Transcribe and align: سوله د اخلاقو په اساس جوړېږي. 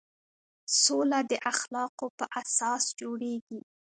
سوله 0.83 1.19
د 1.31 1.33
اخلاقو 1.51 2.07
په 2.17 2.25
اساس 2.41 2.83
جوړېږي. 2.99 3.59